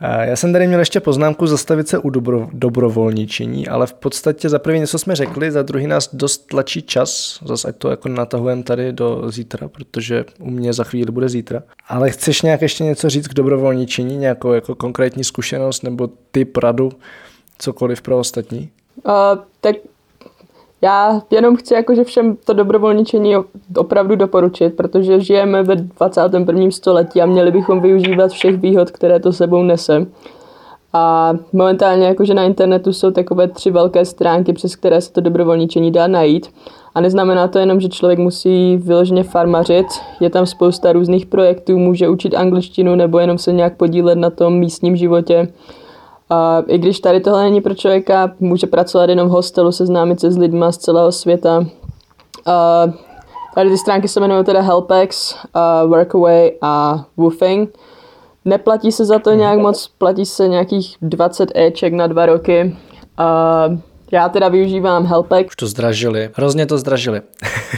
[0.00, 4.58] Já jsem tady měl ještě poznámku zastavit se u dobro, dobrovolničení, ale v podstatě za
[4.58, 8.62] první něco jsme řekli, za druhý nás dost tlačí čas, zase ať to jako natahujeme
[8.62, 11.62] tady do zítra, protože u mě za chvíli bude zítra.
[11.88, 16.92] Ale chceš nějak ještě něco říct k dobrovolničení, nějakou jako konkrétní zkušenost nebo typ radu,
[17.58, 18.70] cokoliv pro ostatní?
[19.04, 19.12] Uh,
[19.60, 19.76] tak
[20.82, 23.34] já jenom chci jakože všem to dobrovolničení
[23.76, 26.70] opravdu doporučit, protože žijeme ve 21.
[26.70, 30.06] století a měli bychom využívat všech výhod, které to sebou nese.
[30.92, 35.92] A momentálně jakože na internetu jsou takové tři velké stránky, přes které se to dobrovolničení
[35.92, 36.50] dá najít.
[36.94, 39.86] A neznamená to jenom, že člověk musí vyloženě farmařit.
[40.20, 44.58] Je tam spousta různých projektů, může učit angličtinu nebo jenom se nějak podílet na tom
[44.58, 45.48] místním životě.
[46.30, 50.30] A i když tady tohle není pro člověka, může pracovat jenom v hostelu, seznámit se
[50.30, 51.64] s lidma z celého světa.
[52.46, 52.86] A
[53.54, 57.78] Tady ty stránky se jmenují teda Helpex, uh, Workaway a Woofing.
[58.44, 62.76] Neplatí se za to nějak moc, platí se nějakých 20 Eček na dva roky.
[63.20, 63.78] Uh,
[64.12, 65.46] já teda využívám Helpex.
[65.46, 66.30] Už to zdražili.
[66.34, 67.20] Hrozně to zdražili.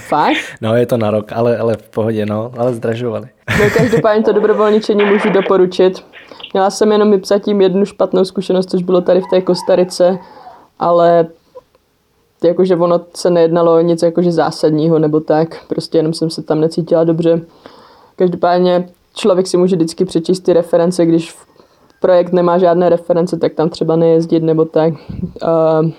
[0.08, 0.36] Fakt?
[0.60, 3.28] no, je to na rok, ale, ale v pohodě, no, ale zdražovali.
[3.60, 6.04] no, každopádně to dobrovolničení můžu doporučit.
[6.52, 10.18] Měla jsem jenom zatím jednu špatnou zkušenost, což bylo tady v té Kostarice,
[10.78, 11.26] ale
[12.44, 16.60] jakože ono se nejednalo o nic jakože zásadního nebo tak, prostě jenom jsem se tam
[16.60, 17.40] necítila dobře.
[18.16, 21.34] Každopádně člověk si může vždycky přečíst ty reference, když
[22.00, 24.92] projekt nemá žádné reference, tak tam třeba nejezdit nebo tak.
[24.92, 25.90] Uh,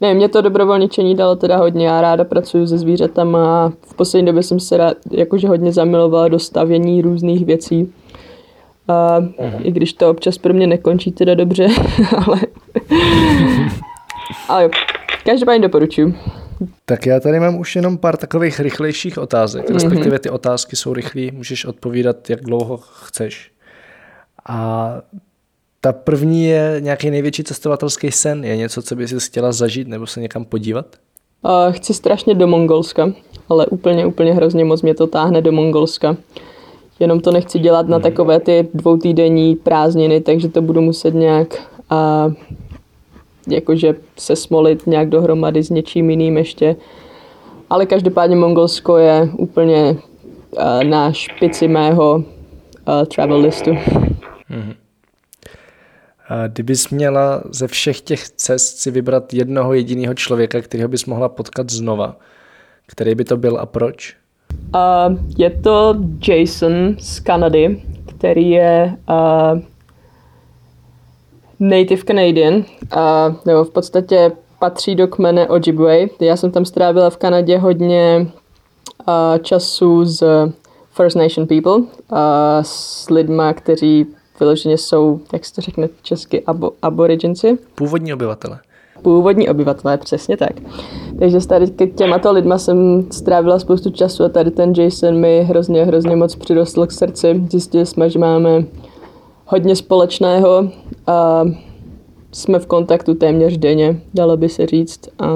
[0.00, 4.26] ne, mě to dobrovolničení dalo teda hodně, já ráda pracuji se zvířatama a v poslední
[4.26, 7.92] době jsem se rád, jakože hodně zamilovala do stavění různých věcí.
[8.88, 9.60] Uh, uh-huh.
[9.62, 11.68] I když to občas pro mě nekončí teda dobře,
[12.26, 12.40] ale,
[14.48, 14.70] ale jo,
[15.24, 16.14] každopádně doporučuji.
[16.84, 19.74] Tak já tady mám už jenom pár takových rychlejších otázek, mhm.
[19.74, 23.50] respektive ty otázky jsou rychlé, můžeš odpovídat, jak dlouho chceš.
[24.48, 24.88] A
[25.84, 30.06] ta první je nějaký největší cestovatelský sen, je něco, co bys si chtěla zažít nebo
[30.06, 30.86] se někam podívat?
[31.42, 33.12] Uh, chci strašně do Mongolska,
[33.48, 36.16] ale úplně, úplně hrozně moc mě to táhne do Mongolska.
[37.00, 38.02] Jenom to nechci dělat na mhm.
[38.02, 41.48] takové ty dvoutýdenní prázdniny, takže to budu muset nějak
[41.92, 42.32] uh,
[43.48, 46.76] jakože se smolit nějak dohromady s něčím jiným ještě.
[47.70, 49.96] Ale každopádně Mongolsko je úplně
[50.50, 53.70] uh, na špici mého uh, travel listu.
[53.70, 54.83] Mm-hmm.
[56.48, 61.70] Kdybys měla ze všech těch cest si vybrat jednoho jediného člověka, kterého bys mohla potkat
[61.70, 62.16] znova,
[62.86, 64.16] který by to byl a proč?
[64.74, 65.94] Uh, je to
[66.28, 67.82] Jason z Kanady,
[68.16, 69.60] který je uh,
[71.60, 72.64] native Canadian, uh,
[73.44, 76.06] nebo v podstatě patří do kmene Ojibwe.
[76.20, 78.26] Já jsem tam strávila v Kanadě hodně
[79.08, 80.24] uh, času s
[80.90, 81.86] First Nation people, uh,
[82.62, 84.06] s lidma, kteří
[84.44, 87.58] vyloženě jsou, jak se to řekne česky, abo, aboriginci.
[87.74, 88.58] Původní obyvatele.
[89.02, 90.52] Původní obyvatelé, přesně tak.
[91.18, 95.42] Takže s tady k těmato lidma jsem strávila spoustu času a tady ten Jason mi
[95.42, 97.44] hrozně, hrozně moc přirostl k srdci.
[97.50, 98.64] Zjistili jsme, že máme
[99.46, 100.68] hodně společného
[101.06, 101.44] a
[102.32, 105.00] jsme v kontaktu téměř denně, dalo by se říct.
[105.18, 105.26] A,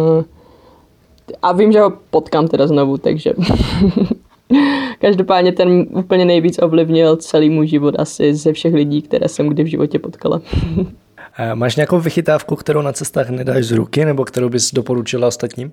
[1.43, 3.33] a vím, že ho potkám teda znovu, takže
[5.01, 9.63] Každopádně ten úplně nejvíc ovlivnil celý můj život asi ze všech lidí, které jsem kdy
[9.63, 10.41] v životě potkala.
[11.55, 15.73] Máš nějakou vychytávku, kterou na cestách nedáš z ruky, nebo kterou bys doporučila ostatním?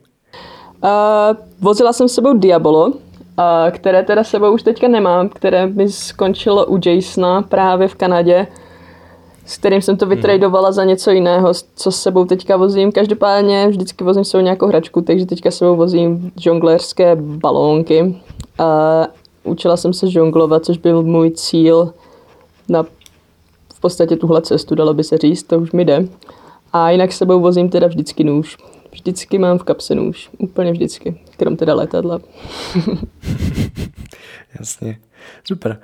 [0.83, 0.89] Uh,
[1.61, 2.93] vozila jsem s sebou Diabolo, uh,
[3.71, 8.47] které teda sebou už teďka nemám, které mi skončilo u Jasona právě v Kanadě,
[9.45, 12.91] s kterým jsem to vytradovala za něco jiného, co s sebou teďka vozím.
[12.91, 18.15] Každopádně vždycky vozím svou nějakou hračku, takže teďka sebou vozím žonglerské balónky,
[18.59, 19.07] a
[19.43, 21.93] učila jsem se žonglovat, což byl můj cíl
[22.69, 22.83] na
[23.75, 26.07] v podstatě tuhle cestu, dalo by se říct, to už mi jde.
[26.73, 28.57] A jinak s sebou vozím teda vždycky nůž.
[28.91, 30.29] Vždycky mám v kapse nůž.
[30.37, 31.21] Úplně vždycky.
[31.37, 32.19] Krom teda letadla.
[34.59, 34.99] Jasně.
[35.43, 35.79] Super.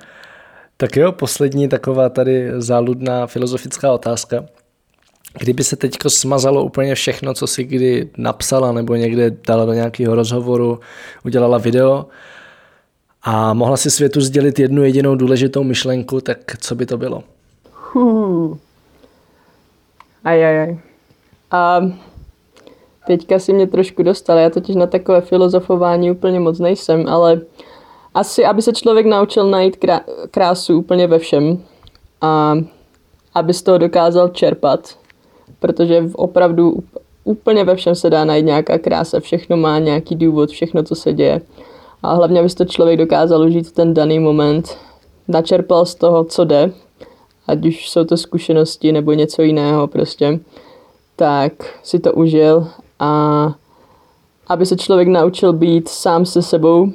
[0.76, 4.44] Tak jo, poslední taková tady záludná filozofická otázka.
[5.38, 10.14] Kdyby se teď smazalo úplně všechno, co si kdy napsala nebo někde dala do nějakého
[10.14, 10.80] rozhovoru,
[11.24, 12.06] udělala video,
[13.22, 17.22] a mohla si světu sdělit jednu jedinou důležitou myšlenku, tak co by to bylo?
[17.94, 18.58] Hmm.
[20.24, 20.78] Ajajaj.
[21.50, 21.80] A
[23.06, 27.40] teďka si mě trošku dostal, já totiž na takové filozofování úplně moc nejsem, ale
[28.14, 29.76] asi, aby se člověk naučil najít
[30.30, 31.58] krásu úplně ve všem
[32.20, 32.54] a
[33.34, 34.98] aby z toho dokázal čerpat,
[35.58, 36.74] protože opravdu
[37.24, 41.12] úplně ve všem se dá najít nějaká krása, všechno má nějaký důvod, všechno, co se
[41.12, 41.40] děje.
[42.02, 44.76] A hlavně, aby to člověk dokázal užít ten daný moment,
[45.28, 46.72] načerpal z toho, co jde,
[47.46, 50.40] ať už jsou to zkušenosti nebo něco jiného prostě,
[51.16, 52.66] tak si to užil
[52.98, 53.54] a
[54.46, 56.92] aby se člověk naučil být sám se sebou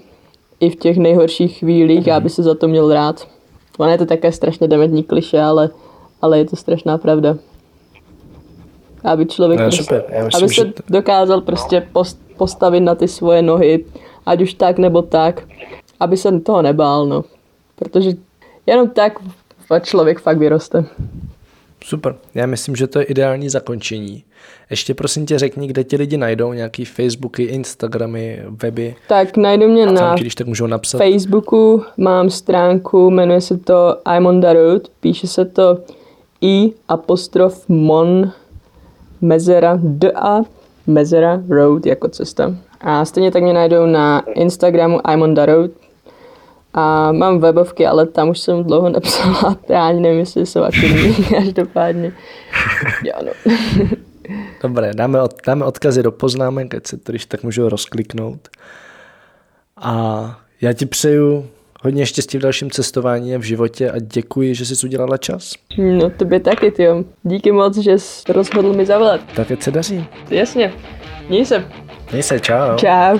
[0.59, 3.27] i v těch nejhorších chvílích a aby se za to měl rád.
[3.77, 5.69] Ono je to také strašně demetní kliše, ale,
[6.21, 7.37] ale je to strašná pravda.
[9.03, 10.05] Aby člověk no, prostě, super.
[10.09, 10.73] Já myslím, aby se že...
[10.89, 11.87] dokázal prostě
[12.37, 13.85] postavit na ty svoje nohy,
[14.27, 15.47] ať už tak nebo tak,
[15.99, 17.23] aby se toho nebál, no.
[17.75, 18.11] Protože
[18.65, 19.19] jenom tak
[19.83, 20.85] člověk fakt vyroste.
[21.83, 24.23] Super, já myslím, že to je ideální zakončení.
[24.69, 28.95] Ještě prosím tě řekni, kde ti lidi najdou, nějaký Facebooky, Instagramy, weby.
[29.07, 30.97] Tak najdu mě na když tak můžou napsat.
[30.97, 35.77] Facebooku, mám stránku, jmenuje se to I'm on the road, píše se to
[36.41, 38.31] i apostrof mon
[39.21, 40.41] mezera d a
[40.87, 42.55] mezera road jako cesta.
[42.81, 45.71] A stejně tak mě najdou na Instagramu I'm on the road.
[46.73, 49.57] A mám webovky, ale tam už jsem dlouho nepsala.
[49.69, 52.11] Já ani nevím, jestli jsou aktivní, každopádně.
[53.03, 53.51] Jo, no.
[54.63, 58.47] Dobré, dáme, od, dáme odkazy do poznámek, ať se to když tak můžu rozkliknout.
[59.77, 61.47] A já ti přeju
[61.83, 65.53] hodně štěstí v dalším cestování a v životě a děkuji, že jsi udělala čas.
[65.77, 66.87] No tobě taky, ty
[67.23, 69.21] Díky moc, že jsi rozhodl mi zavolat.
[69.35, 70.05] Tak ať se daří.
[70.29, 70.73] Jasně.
[71.29, 71.65] Měj se.
[72.11, 72.77] Měj se, čau.
[72.77, 73.19] Čau.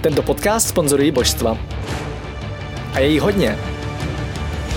[0.00, 1.58] Tento podcast sponzorují božstva.
[2.94, 3.58] A je jí hodně.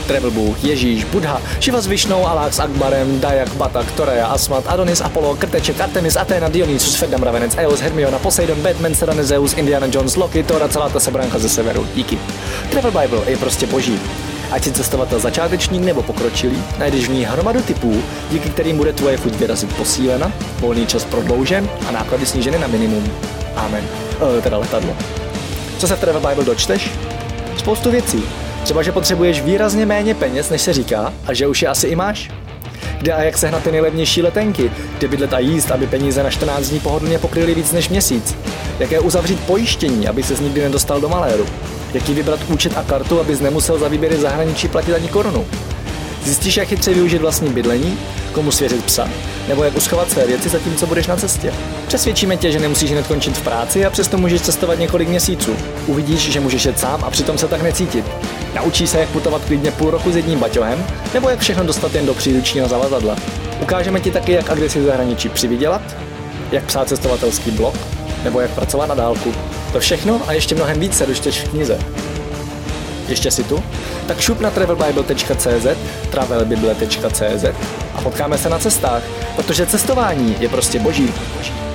[0.08, 5.02] Travel Bůh, Ježíš, Buddha, Šiva s Višnou, Alák s Akbarem, Dajak, Batak, Torea, Asmat, Adonis,
[5.02, 10.16] Apollo, Krteček, Artemis, Athena, Dionysus, Ferdam, Ravenec, Eos, Hermiona, Poseidon, Batman, Serena, Zeus, Indiana Jones,
[10.16, 11.88] Loki, Thor a celá ta sebranka ze severu.
[11.96, 12.20] Díky.
[12.72, 14.00] Travel Bible je prostě boží.
[14.52, 19.18] Ať si cestovatel začátečník nebo pokročilý, najdeš v ní hromadu typů, díky kterým bude tvoje
[19.18, 23.12] chuť vyrazit posílena, volný čas prodloužen a náklady sníženy na minimum.
[23.56, 23.84] Amen.
[24.38, 24.96] E, teda letadlo.
[25.78, 26.92] Co se v Travel Bible dočteš?
[27.58, 28.24] Spoustu věcí.
[28.64, 31.96] Třeba, že potřebuješ výrazně méně peněz, než se říká, a že už je asi i
[31.96, 32.32] máš.
[33.00, 36.70] Kde a jak sehnat ty nejlevnější letenky, kde bydlet a jíst, aby peníze na 14
[36.70, 38.36] dní pohodlně pokryly víc než měsíc.
[38.80, 41.46] Jaké uzavřít pojištění, aby ses nikdy nedostal do maléru.
[41.94, 45.46] Jaký vybrat účet a kartu, abys nemusel za výběry zahraničí platit ani korunu.
[46.24, 47.98] Zjistíš, jak chytře využít vlastní bydlení,
[48.32, 49.10] komu svěřit psa,
[49.48, 51.54] nebo jak uschovat své věci zatímco budeš na cestě.
[51.88, 55.56] Přesvědčíme tě, že nemusíš hned končit v práci a přesto můžeš cestovat několik měsíců.
[55.88, 58.06] Uvidíš, že můžeš jet sám a přitom se tak necítit.
[58.56, 62.06] Naučíš se, jak putovat klidně půl roku s jedním baťohem, nebo jak všechno dostat jen
[62.06, 63.16] do příručního zavazadla.
[63.62, 65.82] Ukážeme ti taky, jak a kde si v zahraničí přivydělat,
[66.52, 67.76] jak psát cestovatelský blog,
[68.24, 69.34] nebo jak pracovat na dálku.
[69.74, 71.80] To všechno a ještě mnohem více dočteš v knize.
[73.08, 73.64] Ještě si tu?
[74.08, 75.68] Tak šup na travelbible.cz,
[76.12, 77.46] travelbible.cz
[77.96, 79.04] a potkáme se na cestách,
[79.36, 81.14] protože cestování je prostě boží.
[81.38, 81.69] boží.